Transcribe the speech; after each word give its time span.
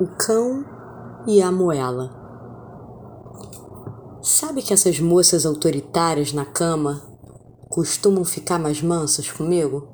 O 0.00 0.06
cão 0.06 0.64
e 1.26 1.42
a 1.42 1.50
moela. 1.50 2.08
Sabe 4.22 4.62
que 4.62 4.72
essas 4.72 5.00
moças 5.00 5.44
autoritárias 5.44 6.32
na 6.32 6.44
cama 6.44 7.02
costumam 7.68 8.24
ficar 8.24 8.60
mais 8.60 8.80
mansas 8.80 9.28
comigo? 9.28 9.88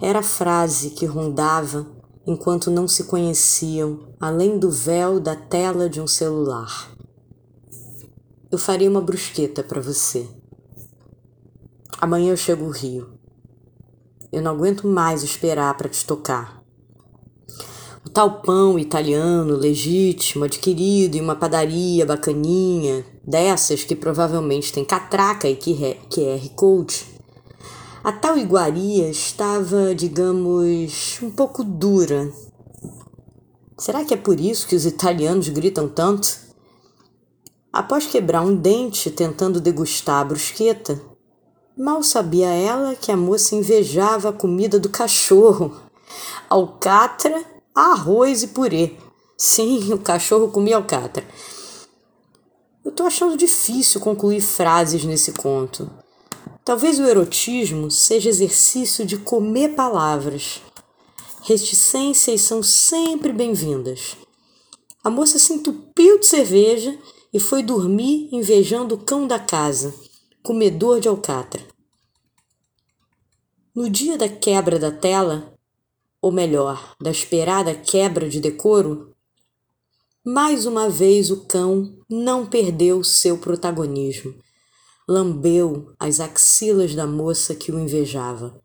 Era 0.00 0.20
a 0.20 0.22
frase 0.22 0.88
que 0.88 1.04
rondava 1.04 1.86
enquanto 2.26 2.70
não 2.70 2.88
se 2.88 3.04
conheciam, 3.04 4.08
além 4.18 4.58
do 4.58 4.70
véu 4.70 5.20
da 5.20 5.36
tela 5.36 5.86
de 5.86 6.00
um 6.00 6.06
celular. 6.06 6.96
Eu 8.50 8.56
faria 8.56 8.88
uma 8.88 9.02
brusqueta 9.02 9.62
para 9.62 9.82
você. 9.82 10.26
Amanhã 12.00 12.30
eu 12.30 12.38
chego 12.38 12.64
ao 12.64 12.70
Rio. 12.70 13.18
Eu 14.32 14.40
não 14.40 14.52
aguento 14.52 14.86
mais 14.88 15.22
esperar 15.22 15.76
para 15.76 15.90
te 15.90 16.06
tocar 16.06 16.61
o 18.04 18.10
tal 18.10 18.42
pão 18.42 18.78
italiano 18.78 19.56
legítimo 19.56 20.44
adquirido 20.44 21.14
em 21.14 21.20
uma 21.20 21.36
padaria 21.36 22.04
bacaninha, 22.04 23.04
dessas 23.24 23.84
que 23.84 23.94
provavelmente 23.94 24.72
tem 24.72 24.84
catraca 24.84 25.48
e 25.48 25.56
QR 25.56 26.48
Code. 26.56 27.06
A 28.02 28.10
tal 28.10 28.36
iguaria 28.36 29.08
estava, 29.08 29.94
digamos, 29.94 31.20
um 31.22 31.30
pouco 31.30 31.62
dura. 31.62 32.32
Será 33.78 34.04
que 34.04 34.12
é 34.12 34.16
por 34.16 34.40
isso 34.40 34.66
que 34.66 34.74
os 34.74 34.84
italianos 34.84 35.48
gritam 35.48 35.88
tanto? 35.88 36.36
Após 37.72 38.06
quebrar 38.06 38.42
um 38.42 38.56
dente 38.56 39.08
tentando 39.10 39.60
degustar 39.60 40.20
a 40.20 40.24
brusqueta, 40.24 41.00
mal 41.78 42.02
sabia 42.02 42.48
ela 42.48 42.96
que 42.96 43.12
a 43.12 43.16
moça 43.16 43.54
invejava 43.54 44.30
a 44.30 44.32
comida 44.32 44.80
do 44.80 44.88
cachorro. 44.88 45.76
Alcatra 46.50 47.51
arroz 47.74 48.42
e 48.42 48.48
purê. 48.48 48.96
Sim, 49.36 49.92
o 49.92 49.98
cachorro 49.98 50.48
comia 50.48 50.76
alcatra. 50.76 51.26
Eu 52.84 52.92
tô 52.92 53.04
achando 53.04 53.36
difícil 53.36 54.00
concluir 54.00 54.40
frases 54.40 55.04
nesse 55.04 55.32
conto. 55.32 55.90
Talvez 56.64 56.98
o 56.98 57.04
erotismo 57.04 57.90
seja 57.90 58.28
exercício 58.28 59.04
de 59.04 59.16
comer 59.16 59.74
palavras. 59.74 60.60
Reticências 61.42 62.40
são 62.42 62.62
sempre 62.62 63.32
bem-vindas. 63.32 64.16
A 65.02 65.10
moça 65.10 65.38
se 65.38 65.52
entupiu 65.52 66.20
de 66.20 66.26
cerveja 66.26 66.96
e 67.32 67.40
foi 67.40 67.62
dormir 67.62 68.28
invejando 68.30 68.94
o 68.94 68.98
cão 68.98 69.26
da 69.26 69.38
casa, 69.38 69.92
comedor 70.42 71.00
de 71.00 71.08
alcatra. 71.08 71.62
No 73.74 73.88
dia 73.88 74.18
da 74.18 74.28
quebra 74.28 74.78
da 74.78 74.92
tela, 74.92 75.52
ou 76.22 76.30
melhor, 76.30 76.94
da 77.00 77.10
esperada 77.10 77.74
quebra 77.74 78.28
de 78.28 78.40
decoro, 78.40 79.12
mais 80.24 80.66
uma 80.66 80.88
vez 80.88 81.32
o 81.32 81.44
cão 81.46 81.98
não 82.08 82.46
perdeu 82.46 83.02
seu 83.02 83.36
protagonismo. 83.36 84.32
Lambeu 85.08 85.92
as 85.98 86.20
axilas 86.20 86.94
da 86.94 87.08
moça 87.08 87.56
que 87.56 87.72
o 87.72 87.78
invejava, 87.78 88.62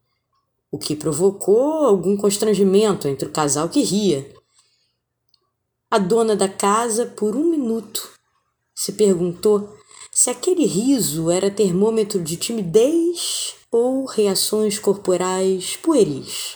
o 0.72 0.78
que 0.78 0.96
provocou 0.96 1.84
algum 1.84 2.16
constrangimento 2.16 3.08
entre 3.08 3.28
o 3.28 3.32
casal 3.32 3.68
que 3.68 3.82
ria. 3.82 4.32
A 5.90 5.98
dona 5.98 6.36
da 6.36 6.48
casa, 6.48 7.08
por 7.08 7.36
um 7.36 7.50
minuto, 7.50 8.08
se 8.76 8.92
perguntou 8.92 9.76
se 10.12 10.30
aquele 10.30 10.66
riso 10.66 11.32
era 11.32 11.50
termômetro 11.50 12.22
de 12.22 12.38
timidez 12.38 13.56
ou 13.72 14.06
reações 14.06 14.78
corporais 14.78 15.76
pueris. 15.78 16.56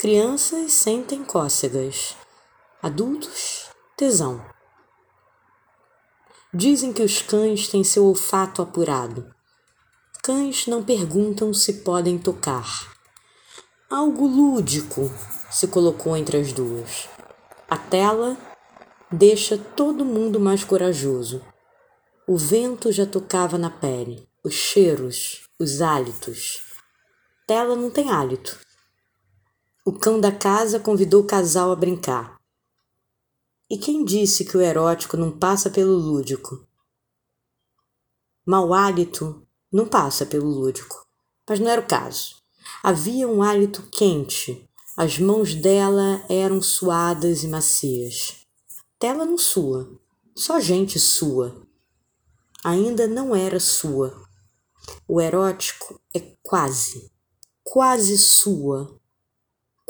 Crianças 0.00 0.72
sentem 0.72 1.22
cócegas, 1.22 2.16
adultos, 2.82 3.66
tesão. 3.94 4.42
Dizem 6.54 6.90
que 6.90 7.02
os 7.02 7.20
cães 7.20 7.68
têm 7.68 7.84
seu 7.84 8.06
olfato 8.06 8.62
apurado. 8.62 9.30
Cães 10.22 10.66
não 10.66 10.82
perguntam 10.82 11.52
se 11.52 11.82
podem 11.82 12.16
tocar. 12.16 12.96
Algo 13.90 14.26
lúdico 14.26 15.10
se 15.50 15.68
colocou 15.68 16.16
entre 16.16 16.38
as 16.38 16.50
duas. 16.50 17.06
A 17.68 17.76
tela 17.76 18.38
deixa 19.12 19.58
todo 19.58 20.02
mundo 20.02 20.40
mais 20.40 20.64
corajoso. 20.64 21.44
O 22.26 22.38
vento 22.38 22.90
já 22.90 23.04
tocava 23.04 23.58
na 23.58 23.68
pele, 23.68 24.26
os 24.42 24.54
cheiros, 24.54 25.46
os 25.58 25.82
hálitos. 25.82 26.62
Tela 27.46 27.76
não 27.76 27.90
tem 27.90 28.10
hálito 28.10 28.69
o 29.90 29.92
cão 29.92 30.20
da 30.20 30.30
casa 30.30 30.78
convidou 30.78 31.22
o 31.22 31.26
casal 31.26 31.72
a 31.72 31.74
brincar. 31.74 32.40
E 33.68 33.76
quem 33.76 34.04
disse 34.04 34.44
que 34.44 34.56
o 34.56 34.60
erótico 34.60 35.16
não 35.16 35.36
passa 35.36 35.68
pelo 35.68 35.96
lúdico? 35.96 36.64
Mau 38.46 38.72
hálito 38.72 39.44
não 39.70 39.88
passa 39.88 40.24
pelo 40.24 40.48
lúdico, 40.48 41.04
mas 41.48 41.58
não 41.58 41.68
era 41.68 41.80
o 41.80 41.86
caso. 41.88 42.36
Havia 42.84 43.26
um 43.26 43.42
hálito 43.42 43.82
quente, 43.90 44.64
as 44.96 45.18
mãos 45.18 45.56
dela 45.56 46.24
eram 46.28 46.62
suadas 46.62 47.42
e 47.42 47.48
macias. 47.48 48.46
Tela 48.96 49.24
não 49.24 49.36
sua, 49.36 49.90
só 50.36 50.60
gente 50.60 51.00
sua. 51.00 51.66
Ainda 52.62 53.08
não 53.08 53.34
era 53.34 53.58
sua. 53.58 54.22
O 55.08 55.20
erótico 55.20 56.00
é 56.14 56.20
quase, 56.44 57.10
quase 57.64 58.16
sua, 58.16 58.99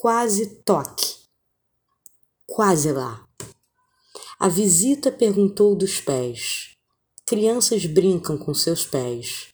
quase 0.01 0.47
toque. 0.65 1.15
Quase 2.47 2.91
lá. 2.91 3.23
A 4.39 4.49
visita 4.49 5.13
perguntou 5.13 5.77
dos 5.77 6.01
pés. 6.01 6.75
Crianças 7.27 7.85
brincam 7.85 8.39
com 8.39 8.55
seus 8.55 8.87
pés. 8.87 9.49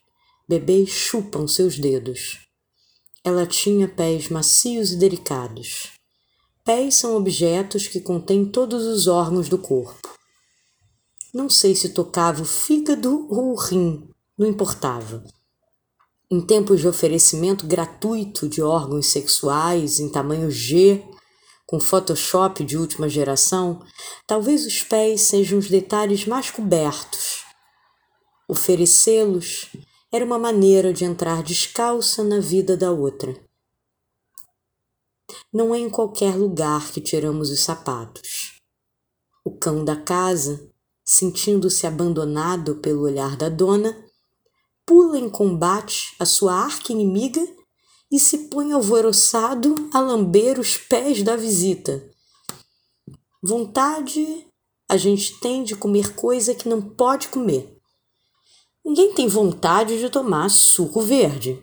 Bebês 0.49 0.89
chupam 0.89 1.49
seus 1.49 1.81
dedos. 1.81 2.47
Ela 3.25 3.45
tinha 3.45 3.89
pés 3.89 4.29
macios 4.29 4.93
e 4.93 4.97
delicados. 4.97 5.95
Pés 6.65 6.95
são 6.95 7.17
objetos 7.17 7.89
que 7.89 7.99
contêm 7.99 8.47
todos 8.47 8.85
os 8.87 9.09
órgãos 9.09 9.49
do 9.49 9.59
corpo. 9.59 10.17
Não 11.35 11.51
sei 11.51 11.75
se 11.75 11.89
tocava 11.89 12.43
o 12.43 12.47
fígado 12.47 13.27
ou 13.29 13.51
o 13.51 13.57
rim, 13.57 14.09
não 14.39 14.47
importava. 14.47 15.25
Em 16.29 16.41
tempos 16.41 16.81
de 16.81 16.89
oferecimento 16.89 17.69
gratuito 17.69 18.49
de 18.49 18.61
órgãos 18.61 19.13
sexuais 19.13 20.01
em 20.01 20.11
tamanho 20.11 20.51
G, 20.51 21.05
com 21.65 21.79
Photoshop 21.79 22.65
de 22.65 22.77
última 22.77 23.09
geração, 23.09 23.81
talvez 24.27 24.67
os 24.67 24.83
pés 24.83 25.21
sejam 25.21 25.61
os 25.61 25.69
detalhes 25.69 26.27
mais 26.27 26.51
cobertos. 26.51 27.45
Oferecê-los 28.49 29.71
era 30.13 30.25
uma 30.25 30.39
maneira 30.39 30.93
de 30.93 31.05
entrar 31.05 31.45
descalça 31.45 32.25
na 32.25 32.41
vida 32.41 32.77
da 32.77 32.91
outra. 32.91 33.33
Não 35.53 35.73
é 35.73 35.79
em 35.79 35.89
qualquer 35.89 36.35
lugar 36.35 36.91
que 36.91 37.01
tiramos 37.01 37.51
os 37.51 37.61
sapatos. 37.61 38.61
O 39.45 39.57
cão 39.57 39.85
da 39.85 39.95
casa, 39.95 40.69
sentindo-se 41.05 41.87
abandonado 41.87 42.77
pelo 42.77 43.03
olhar 43.03 43.37
da 43.37 43.49
dona, 43.49 44.06
pula 44.87 45.19
em 45.19 45.29
combate 45.29 46.15
a 46.19 46.25
sua 46.25 46.55
arqui-inimiga 46.55 47.47
e 48.11 48.21
se 48.21 48.49
põe 48.49 48.73
alvoroçado 48.73 49.75
a 49.93 50.01
lamber 50.01 50.61
os 50.61 50.79
pés 50.79 51.23
da 51.23 51.37
visita. 51.37 52.09
Vontade 53.43 54.47
a 54.89 54.97
gente 54.97 55.41
tem 55.41 55.65
de 55.65 55.75
comer 55.75 56.15
coisa 56.15 56.55
que 56.55 56.69
não 56.69 56.81
pode 56.81 57.29
comer. 57.29 57.77
Ninguém 58.85 59.13
tem 59.13 59.27
vontade 59.27 59.99
de 59.99 60.09
tomar 60.09 60.49
suco 60.49 61.01
verde. 61.01 61.61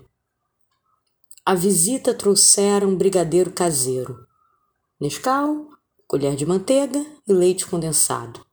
A 1.45 1.55
visita 1.55 2.13
trouxera 2.13 2.85
um 2.85 2.95
brigadeiro 2.95 3.51
caseiro, 3.51 4.27
Nescau, 4.99 5.67
colher 6.07 6.35
de 6.35 6.45
manteiga 6.45 7.05
e 7.27 7.33
leite 7.33 7.65
condensado. 7.65 8.45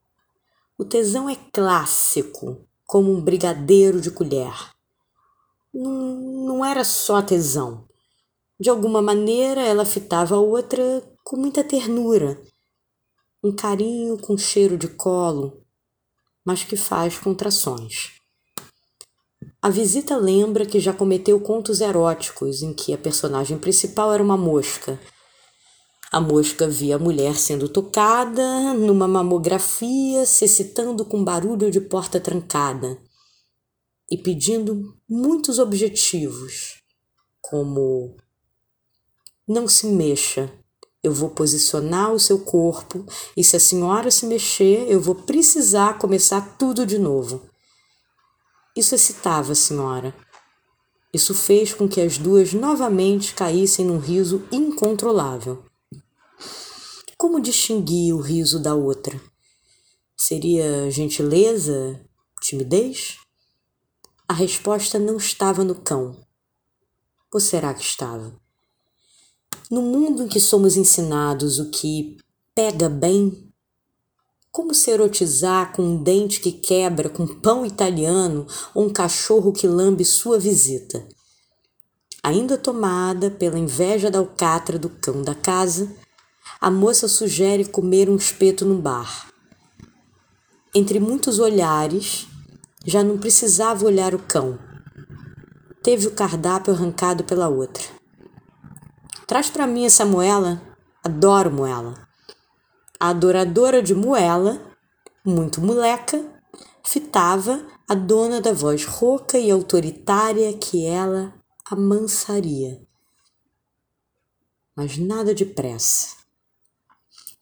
O 0.77 0.85
tesão 0.85 1.29
é 1.29 1.37
clássico 1.53 2.67
como 2.91 3.13
um 3.13 3.21
brigadeiro 3.21 4.01
de 4.01 4.11
colher. 4.11 4.53
Não, 5.73 6.17
não 6.45 6.65
era 6.65 6.83
só 6.83 7.23
tesão. 7.23 7.87
De 8.59 8.69
alguma 8.69 9.01
maneira, 9.01 9.61
ela 9.61 9.85
fitava 9.85 10.35
a 10.35 10.41
outra 10.41 10.83
com 11.23 11.37
muita 11.37 11.63
ternura, 11.63 12.43
um 13.45 13.55
carinho 13.55 14.19
com 14.19 14.37
cheiro 14.37 14.77
de 14.77 14.89
colo, 14.89 15.65
mas 16.45 16.65
que 16.65 16.77
faz 16.77 17.17
contrações. 17.17 18.17
A 19.63 19.71
visita 19.71 20.17
lembra 20.17 20.67
que 20.67 20.81
já 20.81 20.93
cometeu 20.93 21.39
contos 21.39 21.81
eróticos 21.81 22.61
em 22.61 22.75
que 22.75 22.93
a 22.93 22.99
personagem 22.99 23.57
principal 23.57 24.13
era 24.13 24.23
uma 24.23 24.37
mosca 24.37 24.99
a 26.13 26.21
mosca 26.21 26.67
via 26.67 26.97
a 26.97 26.99
mulher 26.99 27.37
sendo 27.37 27.69
tocada 27.69 28.75
numa 28.75 29.07
mamografia, 29.07 30.23
excitando 30.23 31.05
com 31.05 31.23
barulho 31.23 31.71
de 31.71 31.81
porta 31.81 32.19
trancada 32.19 32.99
e 34.11 34.19
pedindo 34.19 34.97
muitos 35.09 35.61
objetivos, 35.61 36.83
como 37.41 38.17
não 39.47 39.69
se 39.69 39.87
mexa, 39.87 40.53
Eu 41.03 41.15
vou 41.15 41.31
posicionar 41.31 42.13
o 42.13 42.21
seu 42.21 42.41
corpo 42.41 43.07
e 43.35 43.43
se 43.43 43.57
a 43.57 43.61
senhora 43.61 44.11
se 44.11 44.27
mexer, 44.27 44.87
eu 44.91 45.01
vou 45.01 45.15
precisar 45.15 45.99
começar 45.99 46.59
tudo 46.59 46.85
de 46.85 46.99
novo. 46.99 47.49
Isso 48.77 48.95
excitava 48.95 49.53
a 49.53 49.55
senhora. 49.55 50.15
Isso 51.13 51.35
fez 51.35 51.73
com 51.73 51.89
que 51.89 52.03
as 52.03 52.19
duas 52.19 52.53
novamente 52.53 53.35
caíssem 53.35 53.87
num 53.87 53.99
riso 53.99 54.47
incontrolável. 54.53 55.65
Como 57.21 57.39
distinguir 57.39 58.15
o 58.15 58.19
riso 58.19 58.59
da 58.59 58.75
outra? 58.75 59.21
Seria 60.17 60.91
gentileza? 60.91 62.01
Timidez? 62.41 63.19
A 64.27 64.33
resposta 64.33 64.99
não 64.99 65.19
estava 65.19 65.63
no 65.63 65.75
cão. 65.75 66.17
Ou 67.31 67.39
será 67.39 67.75
que 67.75 67.83
estava? 67.83 68.35
No 69.71 69.83
mundo 69.83 70.23
em 70.23 70.29
que 70.29 70.41
somos 70.41 70.79
ensinados 70.79 71.59
o 71.59 71.69
que 71.69 72.17
pega 72.55 72.89
bem, 72.89 73.53
como 74.51 74.73
se 74.73 74.91
erotizar 74.91 75.75
com 75.75 75.83
um 75.83 76.03
dente 76.03 76.41
que 76.41 76.53
quebra 76.53 77.11
com 77.11 77.27
pão 77.27 77.67
italiano 77.67 78.47
ou 78.75 78.87
um 78.87 78.91
cachorro 78.91 79.53
que 79.53 79.69
lambe 79.69 80.07
sua 80.07 80.39
visita? 80.39 81.07
Ainda 82.23 82.57
tomada 82.57 83.31
pela 83.31 83.59
inveja 83.59 84.11
da 84.11 84.21
alcatra 84.21 84.79
do 84.79 84.89
cão 84.89 85.21
da 85.21 85.35
casa, 85.35 85.95
a 86.63 86.71
moça 86.71 87.09
sugere 87.09 87.65
comer 87.65 88.11
um 88.11 88.17
espeto 88.17 88.67
no 88.67 88.75
bar. 88.83 89.31
Entre 90.75 91.01
muitos 91.01 91.39
olhares, 91.39 92.29
já 92.85 93.03
não 93.03 93.17
precisava 93.17 93.87
olhar 93.87 94.15
o 94.15 94.19
cão. 94.19 94.59
Teve 95.83 96.09
o 96.09 96.11
cardápio 96.11 96.75
arrancado 96.75 97.25
pela 97.25 97.49
outra. 97.49 97.83
Traz 99.27 99.49
para 99.49 99.67
mim 99.67 99.87
essa 99.87 100.05
moela. 100.05 100.61
Adoro 101.03 101.51
moela. 101.51 101.95
A 103.01 103.09
adoradora 103.09 103.83
de 103.83 103.95
moela, 103.95 104.61
muito 105.25 105.63
moleca, 105.63 106.23
fitava 106.85 107.67
a 107.89 107.95
dona 107.95 108.39
da 108.39 108.53
voz 108.53 108.85
rouca 108.85 109.39
e 109.39 109.51
autoritária 109.51 110.53
que 110.59 110.85
ela 110.85 111.33
amansaria. 111.71 112.87
Mas 114.77 114.99
nada 114.99 115.35
depressa. 115.35 116.20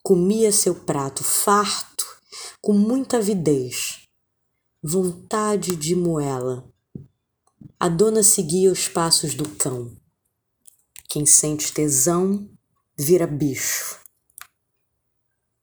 Comia 0.09 0.51
seu 0.51 0.75
prato 0.75 1.23
farto, 1.23 2.03
com 2.63 2.73
muita 2.73 3.19
avidez, 3.19 4.05
vontade 4.83 5.77
de 5.77 5.95
moela. 5.95 6.67
A 7.79 7.91
dona 7.91 8.23
seguia 8.23 8.73
os 8.73 8.89
passos 8.89 9.35
do 9.35 9.47
cão. 9.47 9.95
Quem 11.11 11.27
sente 11.27 11.75
tesão 11.75 12.49
vira 12.99 13.27
bicho. 13.27 14.01